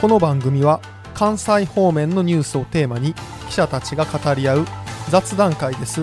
[0.00, 0.80] この番組は
[1.12, 3.12] 関西方面のニュースをテーマに
[3.48, 4.66] 記者たちが語り合う
[5.10, 6.00] 雑談会です。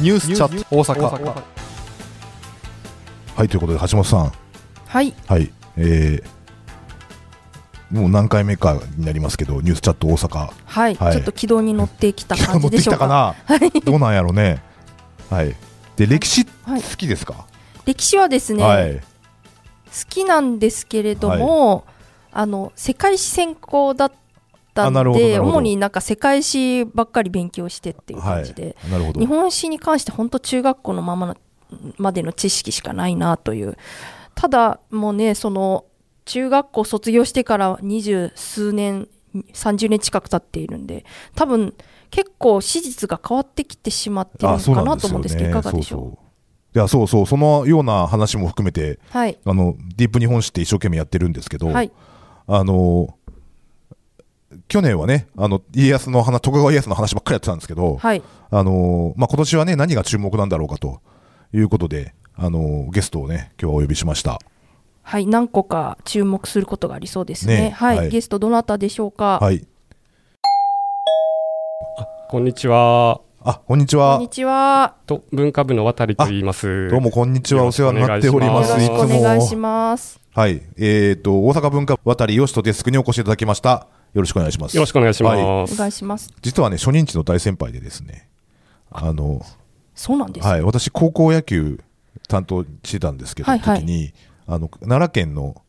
[0.00, 1.44] ニュースチャット大阪。
[3.36, 4.32] はいということで橋本さん。
[4.88, 5.52] はい、はい。
[5.76, 10.50] えー、もう何回目かになりますけどニュースチャット大阪。
[10.64, 11.12] はい、はい。
[11.12, 12.98] ちょっと軌道に乗ってきた感じでしょうか。
[12.98, 13.36] きたかな？
[13.46, 14.60] はい、どうなんやろうね。
[15.30, 15.54] はい。
[15.94, 16.82] で歴史はい。
[16.82, 17.46] 好きですか、
[17.84, 18.96] 歴史はですね、はい。
[18.96, 19.02] 好
[20.08, 21.84] きなんですけれども、
[22.32, 24.12] あの世界史専攻だっ
[24.74, 29.20] たんで、主になんか世界史ばっかり勉強してっていう感じで、なるほど。
[29.20, 31.36] 日本史に関して本当中学校のままの
[31.98, 33.76] までの知識しかないなという。
[34.34, 35.84] ただもうねその
[36.24, 41.74] 中学校卒業してから二十数年30年近く経っているんで多分
[42.10, 45.98] 結構史実が変わってきてしまってるのかなと思うんですけどいかがでしょう？
[46.00, 46.18] そうそう。
[46.72, 47.26] いやそうそう。
[47.26, 49.38] そのような話も含めてはい。
[49.44, 51.90] あのディープ日本史って一生懸命やってるんですけど、はい
[52.52, 53.16] あの
[54.66, 58.22] 去年はねあの家康の話徳川家康の話ばっかりやってたんですけど、はい。
[58.50, 61.00] あのまあ、今年はね何が注目なんだろうかと
[61.54, 64.40] いうことで、あのゲストをね今日はお呼びしました。
[65.02, 67.60] はい何個か注目することがありそうですね。
[67.60, 68.08] ねはい、はい。
[68.10, 69.64] ゲストどなたでしょうか、はい、
[72.28, 73.20] こんにちは。
[73.42, 74.14] あこんにちは。
[74.14, 74.96] こんにちは。
[75.06, 76.88] と文化部の渡と言います。
[76.88, 77.64] どうもこんにちは。
[77.64, 78.70] お世話になっております。
[78.70, 80.62] よろしくお願いしいつもますはい。
[80.78, 83.88] えっ、と大阪文化渡りよしとデスクにお越しいただきました。
[84.12, 84.76] よろしくお願いします。
[84.76, 85.42] よろしくお願いしはい。
[85.42, 85.76] おます。
[85.76, 86.32] 願いします。
[86.42, 88.28] 実はね初任地の大先輩でですね
[88.90, 89.42] あの
[89.94, 91.78] そうなんです、はい、私、高校野球
[92.28, 93.80] 担当してたんですけど、はいはい。
[93.80, 94.12] 時に
[94.46, 95.62] あの奈良県の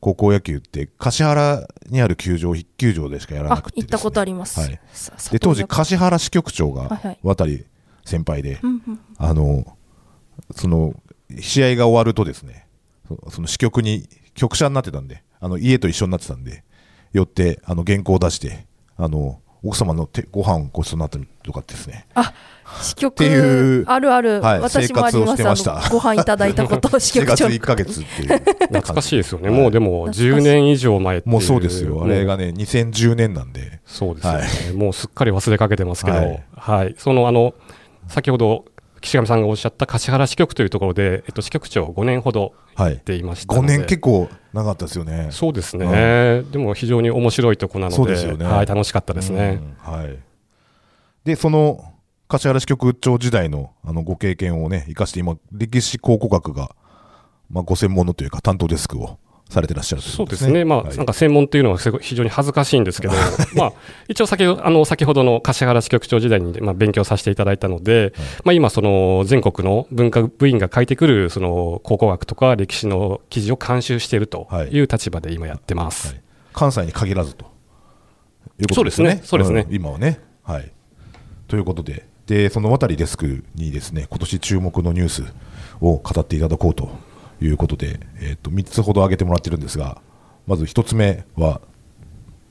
[0.00, 4.80] 高校野球って橿原にある球場、1球場でしかやらなあくて、行ったことあります、はい。
[4.92, 7.18] さで当時、橿原支局長がはいはい。
[7.22, 7.64] 渡り
[8.04, 9.00] 先輩で、うんうん。
[9.18, 9.76] あの
[10.54, 10.94] その
[11.40, 12.65] 試合が終わるとですね
[13.08, 16.64] そその支局に局舎になってたんであの家と一緒になってたんで
[17.12, 22.06] 寄ってあの原稿を出してあの奥様の手ご飯ごちそうになったりとかですね。
[22.14, 22.32] あ
[22.82, 25.26] 支局っていうあるある、はい私もあります。
[25.26, 25.88] 生活をしてました。
[25.90, 28.38] ご飯いただいたことを 支4月局長1ヶ月っていう。
[28.68, 29.48] 懐かしいですよね。
[29.48, 29.60] はい。
[29.60, 30.30] もうでも懐かしい。
[30.30, 31.32] 10年以上前っていう。
[31.32, 32.52] もうそうですよ、あれがね。
[32.52, 36.24] ね、2010年なんで、そうですよね、はもうすっかり忘れかけてますけど、は
[36.54, 36.94] はいい。
[36.98, 37.54] そのあの、
[38.08, 38.64] 先ほど
[39.06, 43.78] 岸上さんがおっしゃった橿原支局というところで、えっと、支局長を5年ほどはいやっ、ていました5ので。
[43.78, 45.28] 年結構長かったですよね。
[45.30, 49.60] そうですね、でも非常に面白いとこなので、そうですよねはい、楽しかったですね。
[49.86, 50.18] うんはい、
[51.24, 51.94] で、その
[52.28, 56.74] 橿原支局長時代のあのご経験をね、生かして、今、歴史考古学が、
[57.48, 59.18] まあ、ご専門のというか、担当デスクを
[59.48, 60.96] されてらっしゃるといそうですね、まあはい。
[60.96, 63.14] なんか専門っていうのはすごい非常に恥ずかしいんですけど、
[63.54, 63.72] まあ、
[64.08, 68.12] 一応先ほどあの先ほどの橿原支局長時代に、まあ、勉強させていただいたので、
[68.44, 74.68] まあ、今、その全国の文化部員が書いてくるその考古学とか歴史の記事を監修しているとはい。
[74.68, 76.08] いう立場で今やってます。
[76.08, 76.20] はい。
[76.52, 77.44] 関西に限らずと。
[78.58, 79.20] いうことですね。
[79.22, 79.54] そうですね。
[79.54, 79.72] そうですね。
[79.72, 79.74] ん。
[79.74, 80.20] 今はね。
[80.42, 80.72] はい。
[81.46, 85.24] ということで、で、その渡りデスクにですね、今年注目のニュース
[85.80, 86.90] を語っていただこうと
[87.40, 90.00] いうことで、えっ、と、3つほど挙げてもらってるんですが、
[90.46, 91.60] まず1つ目は、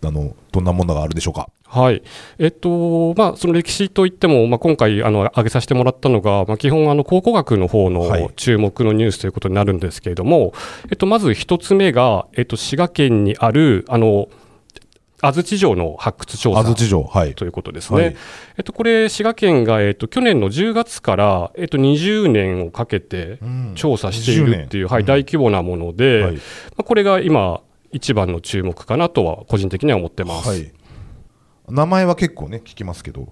[0.04, 1.50] あの、どんなものがあるでしょうか？
[1.68, 2.04] はい
[2.38, 10.54] えっとまあ、その歴史といっても、まあ、今回あの挙げさせてもらったのが、まあ、基本あの考古学の方はいの注目のニュースということになるんですけれども、
[10.90, 14.30] えっと、まず一つ目が、えっと、滋賀県にあるあの
[15.22, 17.04] 安土城の発掘調査安土城。
[17.04, 17.36] はい。
[17.36, 18.02] ということですね。
[18.02, 18.16] はい
[18.58, 26.40] えっと、これ、滋賀県が、えっと、去年の10月から、えっと、20年をかけてうん調査しているっていう、20はい、うん大規模なもので、はいま
[26.80, 27.62] あ、これが今、
[27.92, 30.50] 一番の注目かなとは、個人的には思ってます。
[30.50, 30.72] はい。
[31.70, 33.30] 名前は結構ね、聞きますけど、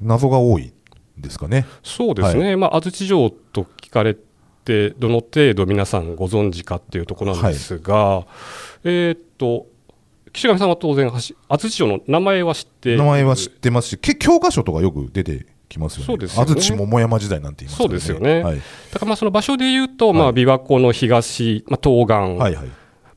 [0.00, 0.72] 謎が多い
[1.18, 1.66] ですかね。
[1.82, 4.16] そうですね、まあ、安土城と聞かれ
[4.64, 8.26] て、どの程度皆さんご存知かっていうところなんですが、
[8.84, 9.66] えーっと、
[10.32, 16.06] 岸上さんは当然、はし安土城の名前は知って名前は知ってますし、け教科書とかよく出てきますよね。
[16.06, 17.82] そうですよね安土桃山時代なんて言います。
[17.82, 18.56] そうですよねはい。
[18.56, 18.62] だ
[18.98, 22.68] からまあその場所で言うと、まあ、はい琵琶湖の東、まあ、東岸、はいはい。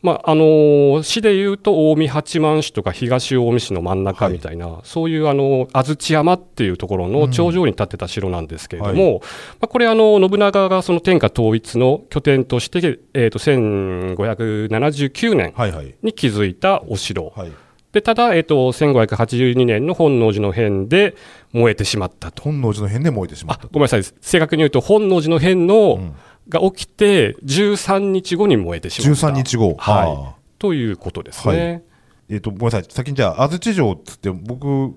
[0.04, 9.26] まああのー市でいうと近江八幡市とか東近江市の真ん中みたいな、そういうあの安土山っていうところの頂上に建ってた城なんですけれども、うんはま
[9.62, 15.96] あ、これあの信長がその天下統一の拠点として、えー、と1579年はいはい。
[16.04, 17.52] に築いたお城、はい。
[17.94, 21.16] でただ、えー、と1582年の本能寺の変で
[21.54, 22.44] 燃えてしまったと。
[22.44, 24.04] 本能寺の変で燃えてしまったごめんなさい。
[24.04, 26.16] 正確に言うと本能寺の変の、ん
[26.50, 29.76] が起きて13日後に燃えてしまった13日後。
[29.78, 31.84] はいはあということですね。
[32.30, 32.86] えっ、と、ごめんなさい。
[32.88, 34.94] 先にじゃあ、安土城っつって、僕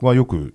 [0.00, 0.54] はよく、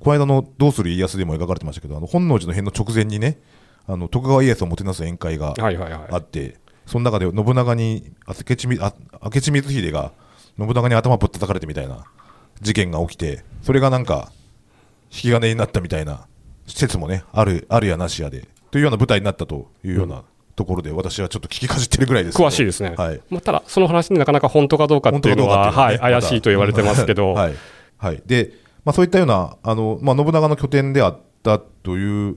[0.00, 3.38] この間のどうする家康でも描かれてましたけど、あの本能寺の変の直前にね、
[3.86, 6.56] あの徳川家康をもてなす宴会がはいはいはいあって、
[6.86, 8.68] その中で信長に明智
[9.52, 10.12] 光秀が
[10.58, 12.04] 信長に頭ぶったたかれてみたいな
[12.60, 14.30] 事件が起きてそれがなんか
[15.10, 16.26] 引き金になったみたいな
[16.66, 20.24] 説もねあるあるやなしやでというような舞台になったというような
[20.56, 22.96] ところで、私はちょっと聞きかじってるぐらいです詳しいですね。
[22.96, 27.34] はい、まあ、ただ、その話になかなか本当かどうかっていうのは、はい、怪しいと言われてますけど。
[27.34, 27.54] はい。
[27.98, 28.20] はい。
[28.26, 28.50] で、
[28.84, 32.36] まあそういったような、あの、まあ信長の拠点であったという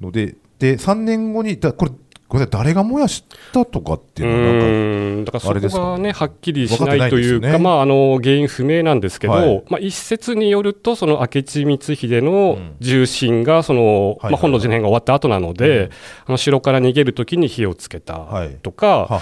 [0.00, 1.90] ので、で、3年後に、だこれ、
[2.28, 15.90] これ誰が燃やしたとかっていうのはなんか、だからそこがね、はっきりしないというか、ね、まあ、あの原因不明なんですけど、はい、まあ、一説によると、その明智光秀の重臣が、その、まあ、本能寺の変が終わった後なので、
[16.26, 18.26] あの城から逃げるときに火をつけた
[18.62, 19.20] とか、ま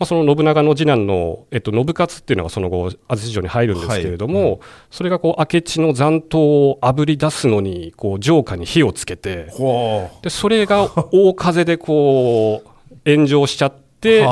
[0.00, 4.52] あ、その信長の次男の、えっと、信勝っていうのがその後、安土城に入るんですけれども、はい。
[4.52, 4.58] うん、
[4.90, 9.52] それがこう明智の残党をあぶり出すのに、こう城下に火をつけて、
[10.22, 12.45] でそれが大風でこう、
[13.06, 14.26] 炎上しちゃって、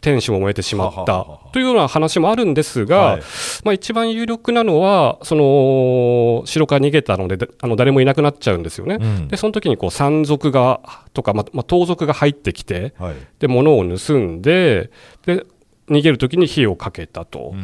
[0.00, 1.26] 天守も燃えてしまった。
[1.52, 3.22] というような話もあるんですが、はい、
[3.64, 10.80] まあ、一番有力なのは、その城から逃げたので、あの誰もいなくなっちゃうんですよね、うん、でその時にこう山賊が
[11.12, 14.90] とか、まあ、盗賊が入ってきて、はい、で物を盗んで
[15.24, 15.46] で、
[15.88, 17.54] 逃げる時に火をかけたと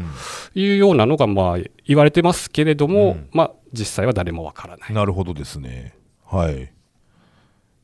[0.54, 4.94] いうようなのがまあ言われてますけれども、うん、まあ、実際は誰もわからない。
[4.94, 5.94] なるほどですね。
[6.24, 6.70] はい、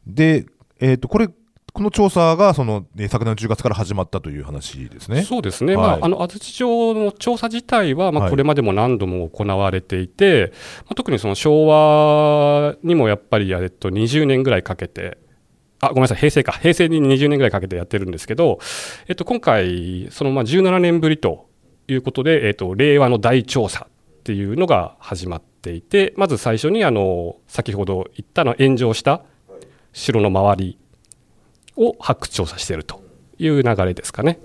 [0.06, 0.46] で、
[0.80, 1.28] えーとこれ
[1.74, 5.24] この調査がその、ね、昨年の10月から始まったという話ですね。
[5.24, 10.56] そうですね、はい、まあ、あの安土城の調査自体は、まあ、これまでも何度も行われていて、はい、ま
[10.90, 15.18] あ、特にその昭和にもやっぱり、えっと、20年ぐらいかけて、
[15.80, 18.60] あごめんなさい、平成か、平成に20年ぐらいかけてやってるんですけど、
[19.08, 21.48] えっと、今回、そのまあ17年ぶりと
[21.88, 29.24] いうことで、えっと、令和の大調査っていうのが始まっていて、まず最初にあの先ほど言ったの炎上した
[29.92, 30.78] 城の周り
[31.76, 33.02] を発掘調査していると
[33.38, 34.38] いう流れですかね。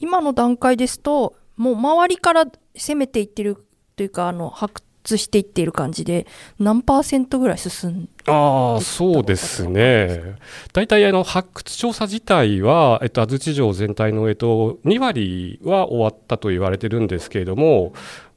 [0.00, 2.44] 今の段階ですともう周りから
[2.74, 3.64] 攻めていってる
[3.96, 6.26] というかあの発掘していっている感じで
[6.58, 10.36] 何パーセントぐらい進んあそうですね、
[10.72, 17.92] 大体あの発掘調査自体は、えっと、安土城全体の、えっと、2割は終わったと言われてるんですけれども、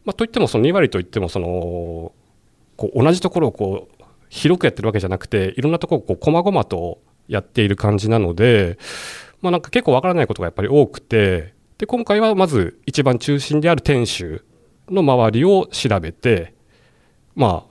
[0.06, 1.48] まあ、といってもその2割といってもその
[2.78, 7.00] こう同じところをこう広くやってるわけじゃなくていろんなところをこう細々と
[7.30, 8.78] やっている感じなので、
[9.42, 14.42] まあ、なんか結構わからないことがやっぱり多くてで今回はまず一番中心である天守
[14.90, 16.54] の周りを調べて
[17.36, 17.70] まあ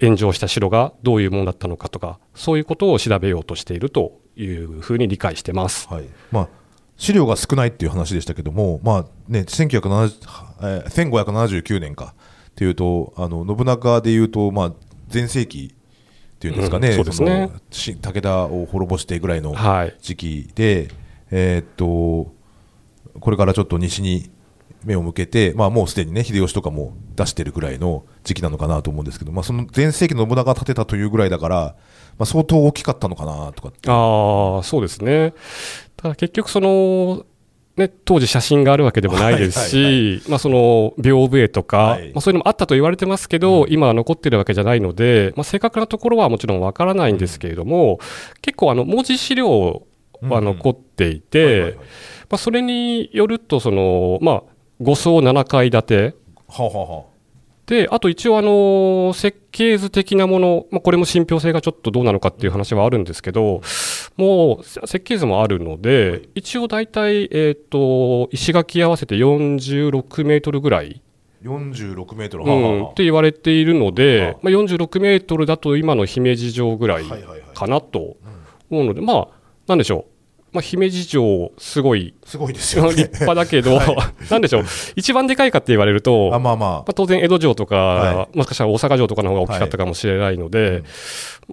[0.00, 5.88] 炎上した城がどういうものだったのかとかそういうことを調べようとしているというふうに理解してます。
[5.88, 6.48] はいまあ
[6.96, 10.84] 資料が少ないっていう話でしたけども、まあね、1970…
[10.84, 12.14] 1579年か
[12.50, 14.72] っていうとあの信長でいうと、まあ、
[15.10, 15.74] 前世紀
[16.40, 17.50] っていうんですかね、うん、そうですね。
[18.00, 19.54] 武田を滅ぼしてぐらいの
[20.00, 20.88] 時期で、はい、
[21.32, 22.32] えー、っと
[23.20, 24.30] これからちょっと西に
[24.82, 31.56] 目を向けて、まあ、もうすでにね秀吉とかも出してるぐらいの時期なのかなと思うんですけど、まあ、その前世紀の信長が建てたというぐらいだから、
[32.18, 35.34] まあ、相当大きかったのかなとかあそうですね。
[35.98, 37.26] ただ結局その
[37.76, 47.98] ね、当時写真があるわけでもないですし、まあ、その屏風絵とか、はい、まあ、そういうのもあったと言われてますけど、うん、今は残ってるわけじゃないので、まあ、正確なところはもちろんわからないんですけれども、うん、
[48.42, 49.86] 結構あの文字資料
[50.22, 51.78] は残っていて、
[52.36, 54.42] それによるとその、まあ、
[54.82, 56.14] 5層7階建て。
[56.48, 57.04] ははは
[57.70, 63.62] で、あと一応あの、設計図的なもの、まあ、これも信憑性がちょっとどうなのかっていう話はあるんですけど、
[64.16, 71.00] もう設計図もあるので、一応大体、えっ、と、石垣合わせて46メートルぐらい。
[71.44, 77.04] 46メートル、うん、って言われているので、まあ、46メートルだと今の姫路城ぐらい
[77.54, 78.16] かなと
[78.68, 79.28] 思うので、まあ、
[79.68, 80.09] なんでしょう。
[80.52, 84.64] まあ、姫路城、すごい、すごいですよ、ね、 立派だけど、はい、なんでしょう、
[84.96, 90.82] 一番でかいかって言われると、あまあまあ、まあ、当然、江戸城とか、はい、もしかしたら大阪城とかの方が大きかったかもしれないので、はい、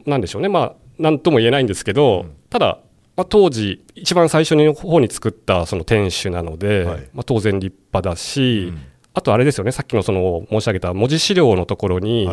[0.06, 2.80] なんでしょうね、まあ、なんとも言えないんですけど、うん、ただ、
[3.16, 8.82] まあ、当時、一番最初の方に作ったその天守なので、はい、まあ、当然立派だし、うん、
[9.14, 12.30] あとあれですよね、さっきのその申し上げた文字資料のところに、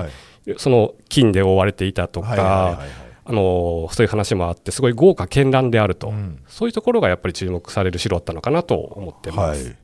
[0.59, 2.81] その金で覆われていたとか、
[3.27, 9.77] あのそういう話もあってすごい豪華絢爛であると、うん、そういうところがやっぱり注目される城だったのかなと思ってます、はい、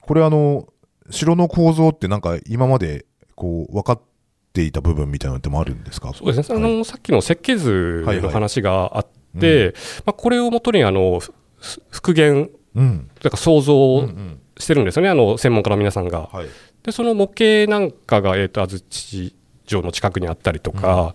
[0.00, 0.66] これあの
[1.10, 4.00] 城の構造ってなんか今までこう分かっ
[4.52, 6.12] ていた部分みたいなのもあるんですか？
[6.14, 9.06] そうですね、はい、あのさっきの設計図の話があっ
[9.38, 9.74] て、はいはい、
[10.06, 11.20] まあ、これをもとにあの
[11.90, 14.08] 復元、うん、というか想像
[14.58, 16.28] してるんですよね、あの専門家の皆さんが。
[16.32, 16.46] はい、
[16.82, 19.32] でその模型なんかが、えーと、安土
[19.66, 21.12] 城の近くにあったりとか、うん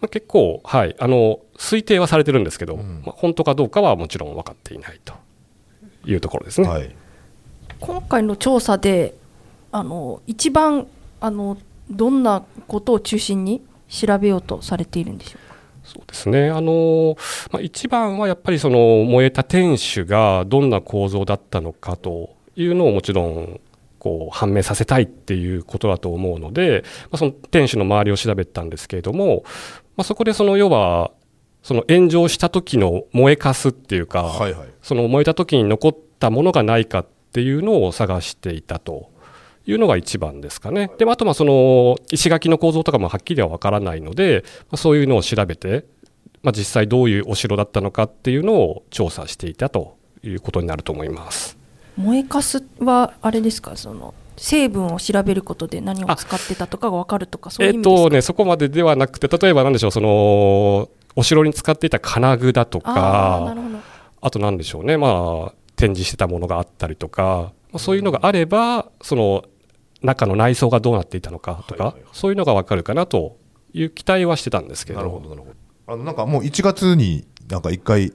[0.00, 5.14] まあ、結構、はい、あの推定はされてるんですけど、うん、まあ、本当かどうかはもちろん分かっていないと
[6.04, 6.68] いうところですね。
[6.68, 6.94] はい
[7.78, 9.14] 今回の調査で
[9.70, 10.86] あの一番
[11.20, 11.58] あの
[11.90, 15.56] どんなことを中心に調べようとされているんでしょうか？
[15.84, 16.48] そうですね。
[16.48, 17.18] あの、
[17.52, 23.60] まあ、一番はやっぱりその燃えた天守がどんな構造だったのかというのをもちろん
[23.98, 29.44] こう判明させたいっていうことだと思うので、まあ、その天守の周りを調べたんですけれども、
[29.96, 31.10] まあ、そこでその要は
[31.62, 39.10] その炎上した時の燃えかすっていうか、はいはいその燃えた時に残ったものがないかっていうのを探していたと
[39.66, 40.92] いうのが一番ですかね。
[40.96, 45.86] でもあとまあその石垣の構造とかもはっきりはわからないので、まあ、そういうのを調べて、
[46.42, 51.58] まあ、実際どういうお城だったのかっていうのを調査していたということになると思います。
[51.96, 53.76] 燃えかすはあれですか？
[53.76, 63.78] その成分を調べることで何を使ってたとかが分かるとかそういうえっ意味ですか、とね、そこまでではなくて、例えばなんでしょう、その、お城に使っていた金具だとか、あーなるほど。
[64.20, 69.44] あとなんでしょうね、まあ、展示してたものがあったりとか、まあ、そういうのがあれば、その、
[70.02, 72.10] 中の内装がどうなっていたのかとか、はいはいはい。
[72.12, 73.38] そういうのがわかるかなと
[73.72, 75.54] いう期待はしてたんですけど、なるほどなるほど。
[75.88, 78.12] あのなんかもう1月になんか1回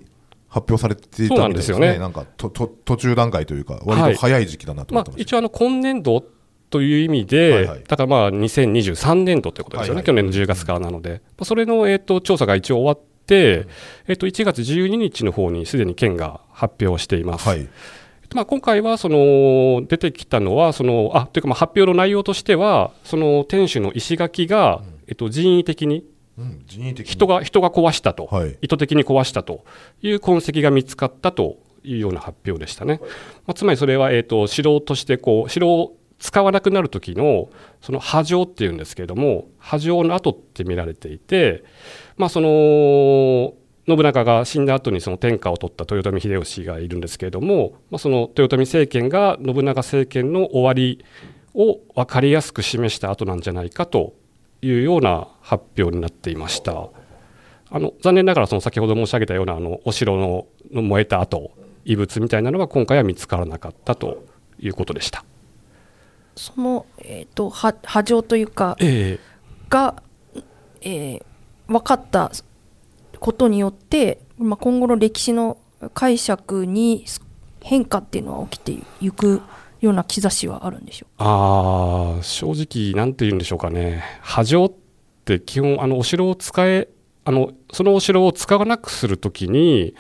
[0.52, 1.94] 発表されていたみそうたですよね。
[1.94, 6.26] ねなんかとと途中段階というか割と早い時期だなと思まあってま、した、一応あの、今年度
[6.70, 7.84] という意味で、はいはい。
[7.88, 10.06] だからまあ、2023年度ということですよね、はいはい。
[10.08, 13.66] 去年の10月からなので、まあそれの、えっと調査が一応終わって、
[14.08, 17.48] えっと1月12日の方にすでに県が発表しています。
[17.48, 17.70] はい。
[18.36, 26.11] まあ、今回はその出てきたのはそのあというかまあ発表の内容としてはその天守の石垣が、えっと、人為的にうん、
[26.68, 28.58] 人が人が壊したと、はい。
[28.62, 29.64] 意図的に壊したと。
[30.02, 33.00] いう痕跡が見つかったというような発表でしたね。
[33.46, 37.50] まあ、つまりそれは、えー、と城としてこう城を使わなくなる時の
[37.82, 41.64] その波状っていうんですけれども波状の跡って見られていて、
[42.16, 43.54] まあ、その
[43.88, 51.04] 信長が死んだ後にその天下を取った豊臣秀吉がいるんですけれども、まあ、その豊臣政権が信長政権の終わり
[51.56, 54.14] を分かりやすく示した後なんじゃないかと
[54.62, 56.90] いうような発表になっていました。
[57.74, 61.52] あの残念ながらその先ほど申し上げたようなあのお城のの燃えた跡
[61.86, 64.26] 遺物みたいなのは今回は見つからなかったと
[64.60, 65.24] いうことでした。
[66.36, 69.20] その、えー、とは波状というかえ
[69.70, 70.02] が、
[70.82, 71.26] えー
[71.72, 72.32] 分かった
[73.20, 75.58] ことによって、まあ、今後の歴史の
[75.94, 77.06] 解釈に
[77.62, 79.42] 変化っていうのは起きていく
[79.82, 84.74] ような兆しはあるんでしょうあ正直なんて言うんでしょうかね波状っ
[85.26, 86.88] て基本あのお城を使え
[87.26, 89.96] あのそのお城を使わなくするときに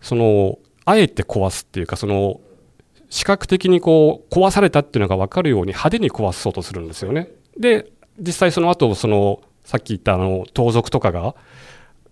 [0.00, 2.40] そのあえて壊すっていうかその
[3.08, 7.28] 視覚的にこう壊されたっていうのが分かるように派手に壊そうとするんですよね。
[7.58, 11.34] で実際その後そのさっき言ったあの盗賊とかが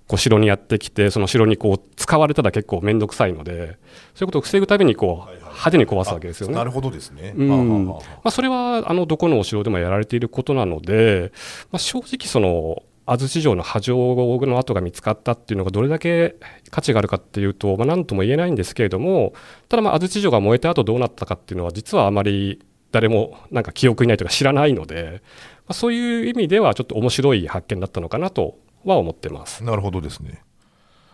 [0.07, 3.79] こう城にやってきてその城にこう使われたら結構面倒くさいので
[4.15, 6.55] そういうことを防ぐためにこう派手に壊すわけですよね。
[6.55, 7.87] なるほどですね、うん。
[7.87, 11.33] まあ、それはあのどこのお城でもやられていることなので、
[11.71, 14.15] まあ、正直その安土城の波状
[14.47, 16.37] の跡が見つかったっていうのがどれだけ
[16.71, 19.35] 価値があるかっていうと、まあ、何とも言えないんですけれども
[19.69, 29.65] ただまあ安土城が燃えた後どうなったかっていうのは実はあまり誰もなんか記憶にないというか知らないので、まあ、そういう意味ではちょっと面白い発見だったのかなとは思ってます。
[29.65, 30.43] なるほどですね。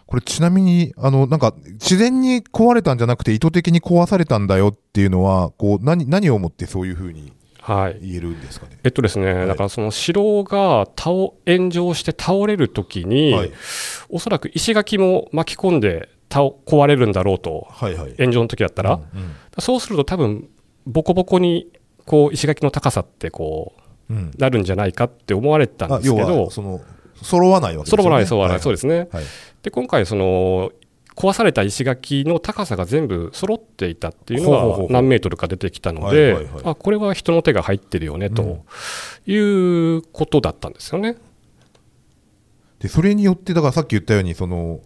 [0.07, 8.79] これちなみに、あの、なんか、自然に壊れたんじゃなくて意図的に壊されたんだよっていうのは、こう、何、何をもってそういうふうにはい言えるんですかね？
[8.83, 11.11] えっとですね、はいだからその城が倒
[11.47, 13.53] 炎上して倒れるときに、はい。
[14.09, 18.15] おそらく石垣も巻き込んで倒壊れるんだろうと、はいはい。
[18.19, 20.49] 炎上の時だったら、うんそうすると多分
[20.87, 21.69] ボコボコに
[22.07, 23.75] こう石垣の高さってこ
[24.09, 24.17] うん。
[24.17, 26.81] うんうなるんじゃないかって思われてたんですけどは、、その、
[27.23, 28.03] 揃わないわけですよね。
[28.03, 29.09] 揃わない、揃わない、はいそうですね。
[29.12, 29.25] はい。
[29.62, 30.73] で、今回、その、
[31.17, 38.65] 壊された石垣の高さが全部揃っていたっていうのが何メートルか出てきたのはいであこれは人の手が入ってるよねと
[39.27, 41.17] いうことだったんですよね。
[42.79, 44.81] で、それによって、だからさっき言ったように、その、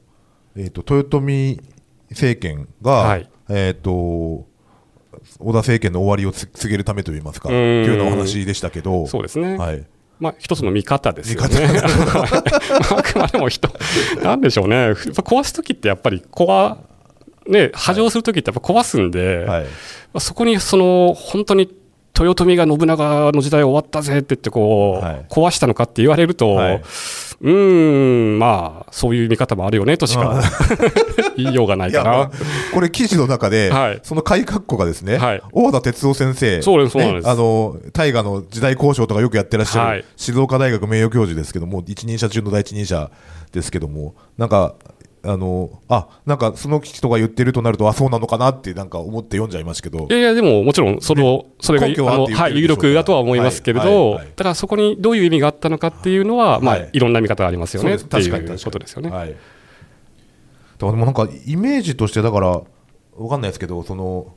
[0.57, 1.63] えっ、と、豊臣
[2.11, 9.57] 政権が、はいえっ、と、織田政権の終わりをつ告げるためといいますか、とうんいうようなお話でしたけど、そうですね。
[9.57, 9.87] はい。
[10.25, 11.69] まあ、一つの見方ですよね。
[12.97, 13.69] あくまでも人、
[14.23, 16.77] なんでしょうね、壊すときってやっぱり壊、
[17.47, 19.65] ね、波状するときってやっぱ壊すんで、はい。
[19.65, 19.69] ま
[20.15, 21.71] あそこにその本当に
[22.19, 25.27] 豊臣が信長の時代終わったぜって言ってこう、はい。
[25.29, 26.75] 壊したのかって言われると、はい。
[26.77, 30.41] うーん、まあ、そういう見方もあるよねとしか
[31.37, 32.11] 言いようがないかな。
[32.11, 32.31] まあ
[32.73, 34.01] これ記事の中で、はい。
[34.05, 35.43] その開括弧がですね、はい。
[35.53, 37.27] 大和田哲夫先生、そうですそうなんです。
[37.27, 40.05] ねあの、大河の時代交渉とかよくやってらっしゃる、はい。
[40.17, 43.11] 静岡大学名誉教授ですけども、一人者中の第一人者
[43.53, 44.75] ですけども、なんか、
[45.27, 50.07] あのあなんかその人が言ってるとなるとあそうなのかなってなんか思って読んじゃいましたけど。
[50.09, 54.27] いやいや、でももちろんその、それがあの、はい、有力だとは思いますけれはいはいど、はい。
[54.37, 57.95] だからそこにどういう意味があったのかっていうのは、まあはい、いろんな見方がありますよね。
[57.95, 59.11] っていうことですよね。
[59.11, 59.41] はい、だか
[60.87, 62.65] らでもなんかイメージとしてだからわ
[63.29, 64.35] かんないですけどその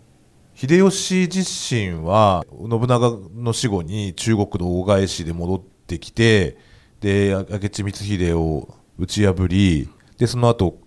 [0.56, 6.58] 秀吉自身は信長の死後に中国の大返しで戻ってきて
[7.00, 10.80] で明智光秀を打ち破りでその後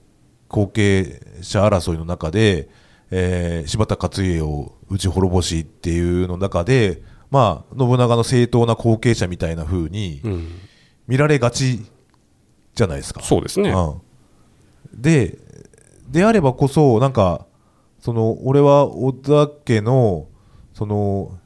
[0.49, 2.69] 後継者争いの中で、
[3.11, 10.49] えー柴田勝家を打ち滅ぼしっていうの中で、まあ、信長の正当な後継者みたいな風にうん。
[11.11, 11.85] 見られがち
[12.73, 13.21] じゃないですか。
[13.21, 13.71] そうですね。
[13.71, 14.01] うん、
[14.95, 15.39] で
[16.09, 17.47] であればこそなんか
[17.99, 20.29] その俺は織田家の
[20.73, 21.37] その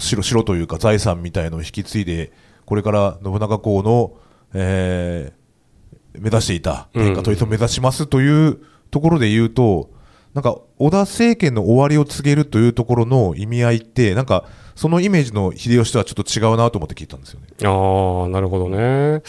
[0.00, 2.32] 城城というか財産みたいのを引き継いで
[2.64, 4.14] これから信長公の、
[4.52, 5.35] えー
[6.18, 8.58] 目指していた天下統一を目指しますという
[8.90, 9.90] ところで言うと、
[10.34, 14.44] なんか織田政権の終わりを告げるというところの意味合いってなんか
[14.74, 17.46] そのイメージの秀吉とはちょっと違うなと思って聞いたんですよね。
[17.64, 19.22] ああ、なるほどね。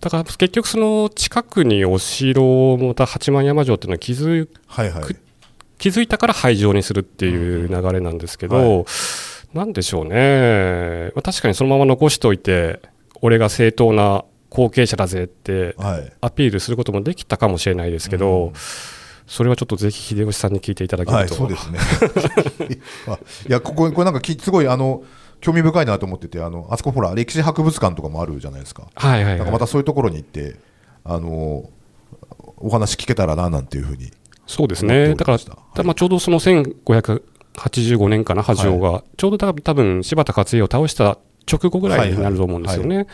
[0.00, 5.16] だから結局その近くにお城をまた八幡山城っていうのは築はいはい。
[5.78, 8.84] 気づいたから廃城にするっていう流れなんですけど、うんは
[9.54, 12.80] なんでしょうね、まあ、確かにそのまま残しておいて、
[13.20, 16.12] 俺が正当な後継者だぜってはい。
[16.20, 18.52] アピールすることもできたかもしれないですけど、うん
[19.24, 21.78] それはちょっとぜひ秀吉さんに聞いていただけはい、ると、そうですね。
[23.08, 23.18] あ
[23.48, 25.04] いや、ここ、これなんかき、すごい、あの、
[25.40, 28.88] 興味深いなと思ってて、あの、あそこほら、歴史博物館とかもあるじゃないですか。
[28.94, 30.56] はいはいはいなんかまたそういうところに行って、
[31.04, 31.70] あの、
[32.58, 34.12] お話聞けたらな、なんていうふうに。
[34.46, 41.16] そうですね、だから、はいまあ、ちょうどその1585年かな、八条が、ちょうど多分多分柴田勝家を倒した
[41.50, 43.06] 直後ぐらいになると思うんですよね。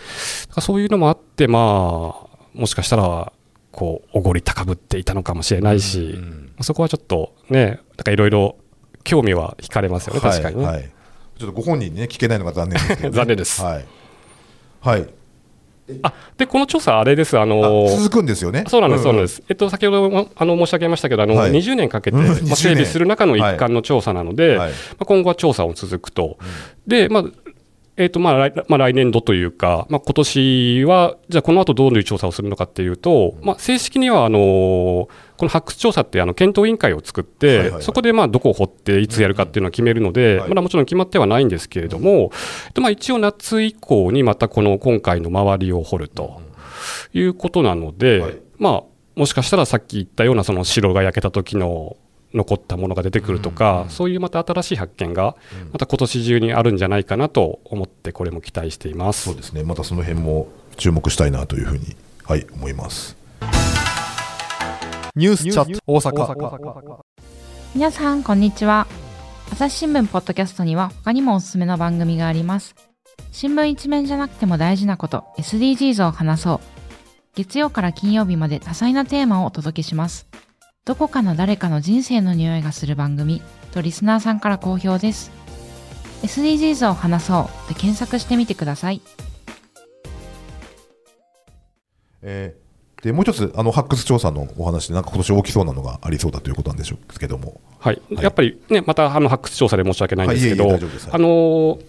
[0.61, 3.33] そういうのもあって、まあ、もしかしたら、
[3.73, 8.57] こう、おごり高ぶっていたのかもしれないし、うんそこはちょっとね、なんかいろいろ
[9.05, 10.65] 興味は惹かれますよね、確かにね。
[10.65, 10.75] はい。
[10.75, 10.91] はい
[11.39, 13.85] ちょっとご本人にね、聞けないのが残念ですけどね、 残念ですはい。
[14.81, 15.07] はい。
[16.03, 18.65] あで、この調査、あれです、あのあ続くんですよね？
[18.67, 19.43] そうなんです、そうなんんです。
[19.49, 26.39] えっと、先ほどもあの申し上げましたけど、あの、はい20年かけて、うんまあ、20整備する中の一環の調査なので、はいまあ、今後は調査を続くと。
[26.87, 27.25] で、まあ、
[27.99, 35.09] えっとまあ来まあ、来年度というか、まあ今年は、じゃあこの後どういう調査をするのかっていうと、まあ、正式にはあのこ
[35.41, 37.83] の発掘調査ってあの検討委員会を作って、はいはいはい。
[37.83, 40.49] そこでまあどこを掘っていつやるかっていうのは決めるので、はい。
[40.49, 42.31] まだもちろん決まってはないんですけれども、
[42.67, 46.41] えっとまあ一応夏以降にまたこの今回の周りを掘ると
[47.13, 48.39] いうことなので、はい。
[48.59, 48.83] まあ
[49.17, 51.97] もしかしたらさっき言ったようなその城が焼けた時の
[52.35, 55.37] 残ったものが出てくるとか、そういうまた新しい発見が
[55.73, 59.25] また今年中にあるんじゃないかなと思ってこれも期待しています。
[59.25, 59.37] そう。
[59.37, 59.63] ですね。
[59.65, 63.17] またその辺も注目したいなというふうに、はい、思います。
[65.17, 67.01] ニュースチャット大阪。
[67.75, 68.87] 皆さんこんにちは。
[69.51, 72.75] 朝日新聞ポッドキャストには他にもおすすめの番組があります。
[73.33, 76.79] 新聞一面じゃなくても大事なこと SDGs を話そう。
[77.39, 80.27] 月曜から金曜日まで多彩なテーマをお届けします
[80.89, 85.31] どこかの誰かの人生の匂いがする番組とリスナーさんから好評です。
[86.23, 89.03] SDGs を話そうで検索してみてください。
[92.23, 92.69] えー
[93.05, 97.61] でもう一つあの発掘調査のお話でなんか今年大きそうなのがありそうだということなんでしょうけども。
[97.79, 98.25] はい、はい。
[98.25, 101.85] やっぱりね、またあの発掘調査で申し訳ないんですけど、はいいえいえあのー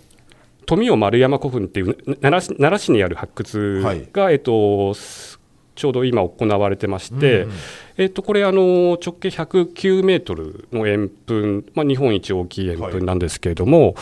[0.65, 3.81] 富雄丸山古墳っていうな奈良市奈良市にある発掘
[4.11, 5.39] が、えっとす
[5.73, 7.57] ちょうど今行われてまして、うんうん
[7.99, 13.93] えっとこれあの直径109メートルの円墳、まあ日本一大きい円墳なんですけれども、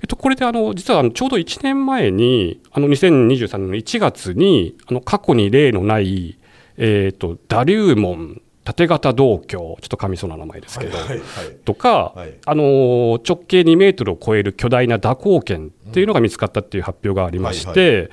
[0.00, 6.38] えっとこれであの実はあのちょうど1年前にあの2023年の1月にあの過去に例のない
[6.76, 11.56] えっとダリューモン縦型銅鏡ちょっと噛みそうな名前ですけど、はいはいはい。
[11.64, 12.34] とか、はい。
[12.46, 18.10] あのー直径2メートルを超える巨大な蛇行剣っていうのが見つかったっていう発表がありまして、はい。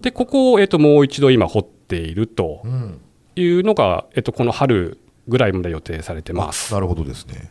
[0.00, 2.62] でここを、えっともう一度今掘っていると。
[2.64, 3.00] うん
[3.36, 6.72] いうのが、えっとこの春ぐらいまで予定されてます。
[6.72, 7.50] なるほどですね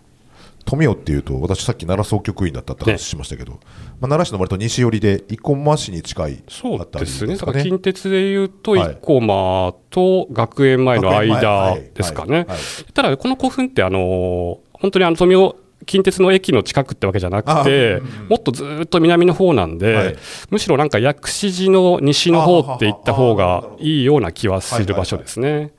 [0.65, 3.61] 富雄っていうと私さっき奈良総局員だったって話しましたけど、まあ、
[4.01, 7.33] 奈良市の割と西寄りで生駒市に近いそうあたりですね。
[7.33, 12.45] だかから近鉄でいうと、はい生駒と学園前の間はいですかね。
[12.93, 20.15] ただ、この古墳って、あのー本当にあの富雄近鉄の駅の近くってわけじゃなくて、あうんうんもっとずーっと南の方なんで、はい。
[20.49, 25.71] むしろなんか薬師寺の西の方って行った方がいいような気はする場所ですね。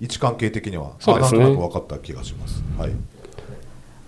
[0.00, 0.92] 位置関係的には？
[1.00, 1.44] そうですね。
[1.44, 2.92] 分かった気がします、はい、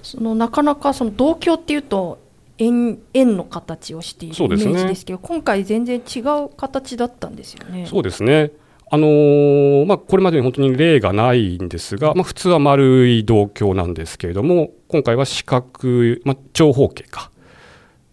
[0.03, 2.19] そのなかなかその銅鏡っていうと
[2.59, 7.87] 円円の形をしているイメそうですねージですけど今回全然違う形だったんですよね。
[7.87, 8.53] そうですね。
[8.93, 17.31] あのーまあ、これまでに本当に例がないんですが、まあ、普通は丸い銅鏡なんですけれども今回は四角い、まあ、長方形か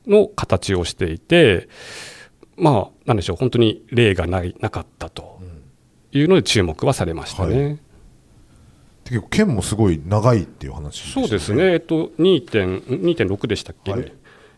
[0.06, 1.68] の形をしていて
[2.58, 5.40] まあなんでしょう本当に例がないなかったと
[6.12, 7.64] いうので注目はされましたね。
[7.64, 7.80] はい。
[9.06, 14.12] 結構剣もすごい長いっていう話でしたそうですね、えっと、2.6 2.6でしたっけ、はい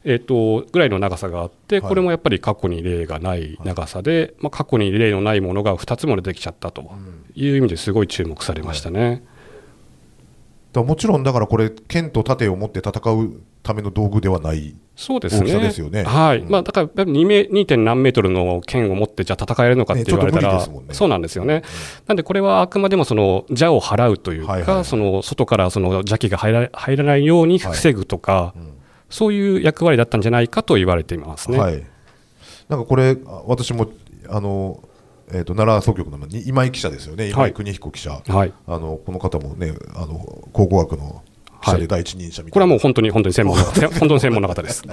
[0.05, 6.91] えっと、ぐらいの長さがあって、はいこれもやっぱり過去に例がない長さで、まあ、過去に例のないものが2つも出てきちゃったと
[7.35, 9.23] いう意味ですごい注目されましたね。
[10.71, 15.59] だからもちろんだからこれ剣と盾を持って戦うための道具ではないそうですね。
[15.59, 16.39] ですよねはい。
[16.39, 17.65] うんまあ、だから、2メ 2.
[17.65, 21.63] 点何メートルの剣を持って、じゃあ戦えるのかって言われたら、と無理ですもんねそうなんですよね。
[22.07, 28.78] なんで、これはあくまでもその邪を払うというか、はいはいその外からその邪気が入ら入らないように防ぐとか、ん
[29.09, 31.57] そういう役割だったんじゃないかと言われていますね。
[31.57, 31.83] はい、
[32.67, 33.89] なんかこれ、あ私も
[34.27, 34.83] あの、
[35.31, 38.53] えー、と奈良総局のに今井記者ですよね、今井邦彦記者、はい。
[38.67, 41.23] あのこの方もね、あの考古学の
[41.61, 43.63] 記者で第一人者みたいな、これはもう本当に本当に専門の
[43.99, 44.83] 本当に専門の方です。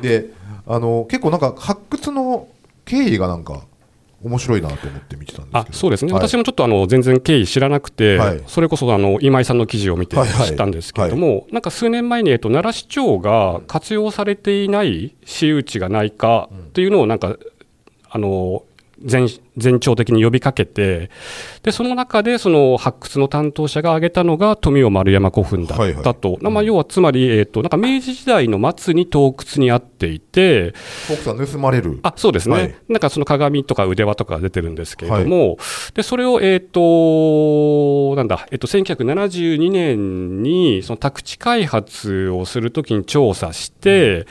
[0.00, 0.30] で
[0.66, 2.48] あの結構なんか発掘の
[2.84, 3.62] 経緯がなんか
[4.22, 6.22] 面白いなと思って見てたんですけど、あそうですね、はい。
[6.22, 8.42] 私もちょっとあの全然経緯知らなくて、はい。
[8.46, 10.48] それこそあの今井さんの記事を見てはいはい。
[10.48, 17.36] 知ったんですけれども、なんか数年前に、えっと、奈良市長が活用されていない私有地がないかというのを、なんか、
[18.12, 18.64] あの
[19.02, 21.10] 全全庁的に呼びかけて、
[21.62, 26.00] でその中でその発掘の担当者が挙げたのが富雄丸山古墳だはいはい。
[26.00, 30.72] ったと、まあ、要はつまり、えっと、なんか明治時代の末に洞窟にあっていて、
[31.06, 32.00] フォークさん盗まれる。
[32.02, 32.74] あそうですね、はい。
[32.88, 35.58] なんかその鏡とか腕輪とかが出てるんですけれども、
[35.94, 44.26] でそれを、えーとなんだえっと1972年にその宅地開発をするときに調査して、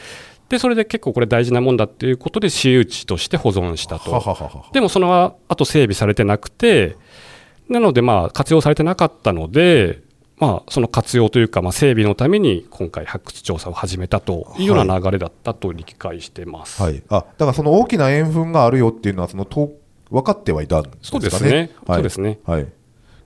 [0.50, 4.12] でそれで結構これ大事なもんだっていうことで私有地として保存したと。
[4.12, 6.96] ははははでもその後整備されてなくて、
[7.70, 10.02] なのでまあ活用されてなかったので、
[10.40, 16.82] まあ、その活用というか、まあ、整備のために今回、発掘調査を始めたというような流れだったと理解してます。
[16.82, 19.74] はい、あだからその大きな円墳があるよっていうのはそのと
[20.10, 21.22] 分かってはいたんですかね。
[21.22, 22.68] そうですねはい、そうですねはい、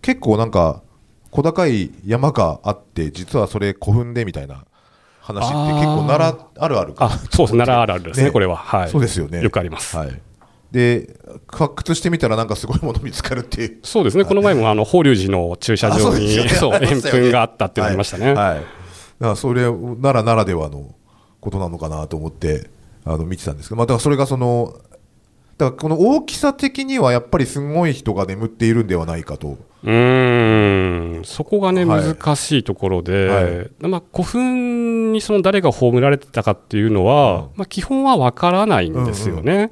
[0.02, 0.82] 結構なんか
[1.30, 4.66] 小高い山があって実はそれ古墳でみたいな
[5.24, 8.32] 話って結構奈良あるあるかあそうです、奈良あるあるですね、ね。
[8.32, 8.58] これは。
[8.58, 9.42] はい、そうですよね。
[9.42, 9.96] よくあります。
[9.96, 10.22] はい、
[10.72, 11.16] で
[11.48, 13.62] 発掘してみたらなんかすごいもの見つかるって。
[13.64, 16.90] いうそうですね、この前もあの法隆寺の駐車場にあそう ね。
[16.92, 18.26] 円墳があったっていうのがありましたね。
[18.26, 18.36] はい。
[18.36, 18.66] はい、だか
[19.20, 20.94] らそれ奈良ならではの
[21.40, 22.70] ことなのかなと思って
[23.06, 24.76] あの見てたんですけど、まあ、だからそれがその
[25.58, 29.58] だからこの大きさ的にはやっぱりすごい人が眠っているんではないかと。
[29.84, 32.16] うーん、そこがね、はい。
[32.16, 33.88] 難しいところで、はい。
[33.88, 39.72] まあ、古墳にその誰が葬られてたかっていうのは、まあ、基本は分からないんですよね、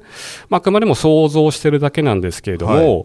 [0.50, 3.04] まあ、あくまでも想像してるだけなんですけれども、は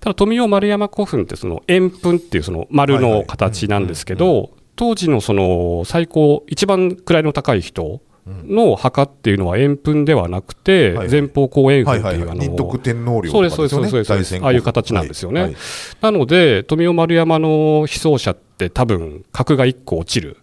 [0.00, 8.00] ただ、富雄丸山古墳って、その円墳っていうその丸の形なんですけど、当時のその最高、一番位の高い人
[8.46, 11.10] の墓っていうのは円墳ではなくて、はい。
[11.10, 15.42] 前方後円はい墳っていう、あの徳天皇陵とかです、そうです、そうです大仙ああいう形なんですよね。
[15.42, 15.56] はい。
[16.00, 20.38] なので、富雄丸山の被葬者って多分、格が1個落ちる。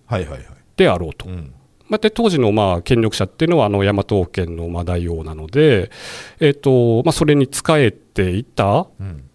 [0.77, 1.27] であろうと。
[1.27, 1.53] うん。
[1.87, 5.91] まあ、で当時のまあ権力者っていうのはあの大和王権のまあ大王なので、
[6.39, 9.29] えっとまあ、それに仕えていたうん。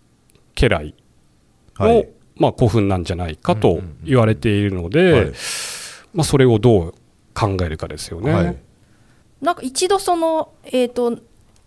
[0.54, 0.94] 家来
[1.78, 2.08] の、はい。
[2.36, 5.32] まあ、古墳なんじゃないかと言われているので、はい。
[6.14, 6.94] まあ、それをどう
[7.40, 8.32] 考えるかですよね。
[8.32, 8.56] はい。
[9.40, 11.18] なんか一度その、えー、と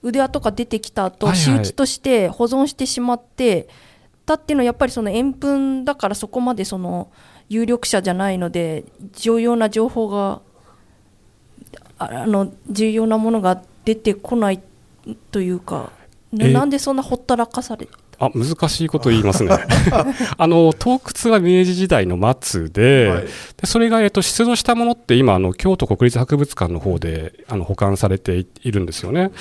[0.04, 1.44] 腕輪とか出てきた後、はいはい。
[1.44, 3.68] 仕打ちとして保存してしまって
[4.26, 7.12] たっていうのはやっぱりその円墳だからそこまでその
[7.50, 10.42] 有力者じゃないので重要な情報が
[11.98, 14.62] ああの重要なものが出てこない
[15.32, 15.92] というか、
[16.32, 17.88] なんでそんなほったらかされ
[18.26, 19.52] あ難しいこと言いますね。
[20.38, 23.30] あの洞窟は明治時代の末で,、はいで
[23.66, 29.32] それが、えっと、出土したものって今あの京都国立博物館の方であの保管されていいるんですよね。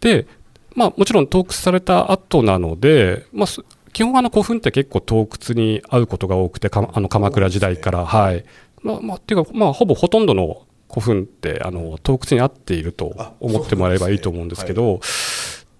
[0.00, 0.26] で、
[0.74, 8.44] まあ、もちろん洞窟された後なので、まあ、す基本あの古墳って結構洞窟に合うことが多くてかあの鎌倉時代から、はい
[8.82, 15.00] まあまあ、っていうか、まあ、ほぼほとんどの古墳ってあの洞窟に合っていると思ってもらえばいいと思うんですけど。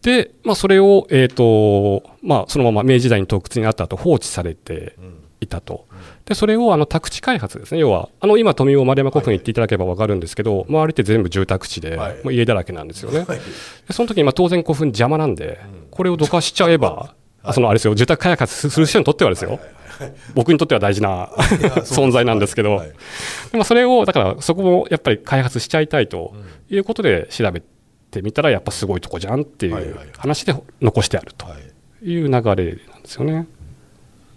[0.05, 4.97] で、まあ、それを、えーとまあ、そのまま明治時代に洞窟にあった後放置されて
[5.41, 5.87] いたと、
[6.27, 12.17] でそれをあの宅地開発ですね、要は、あの今、富雄丸山古墳行っていただければ分かるんですけど、周りって全部住宅地で、はい。
[12.23, 13.21] もう家だらけなんですよね。
[13.21, 13.39] はい。
[13.39, 13.43] で
[13.93, 15.59] その時にまあ当然古墳邪魔なんで、
[15.91, 19.59] これをどかしちゃえば、あそのあれですよ、住宅開発する人にとってはですよ、
[20.35, 21.31] 僕にとっては大事な
[21.85, 22.93] 存在なんですけど、はい。
[23.53, 26.35] でもそれを、だからそこもやっぱり開発しちゃいたいと
[26.69, 27.63] いうことで調べ
[28.15, 29.95] てみたら、やっぱすごいとこじゃんっていうはいはい。
[29.95, 32.09] はい話で残してあるとはい。
[32.09, 32.57] いう流れなんで
[33.05, 33.47] すよね。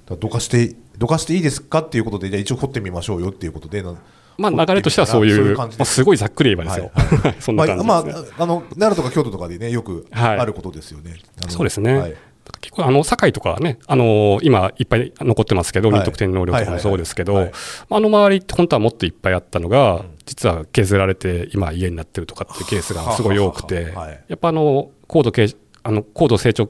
[0.08, 3.96] どかしてどかしていいですかっていうことでじゃあ一応掘ってみましょうよっていうことでな
[4.38, 6.92] まあ、流れとしてはそういう、感じまあ、すごいざっくり言えばですよ。
[6.94, 7.36] はい。
[7.42, 7.88] そんな感じです、ね。
[7.88, 10.40] まあ、まあ、あの奈良とか京都とかでねよくはい。
[10.40, 11.98] あることですよね、あのそうですね。
[11.98, 12.16] はい
[12.62, 16.00] 結構あの堺とかはね、あの今いっぱい残ってますけど、はい。
[16.00, 17.44] 仁徳天皇陵とかもそうですけど、はい。
[17.46, 17.54] はい
[17.90, 24.24] あの周りって本当はもっといっぱいあったのが、実は削られて今家になってるとかっていうケースがすごい多くて、はあはあはい。
[24.28, 26.70] やっぱあの高度経あの高度成長